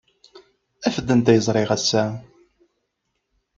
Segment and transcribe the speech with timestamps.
[0.87, 2.03] Af-d anta ay ẓriɣ ass-a.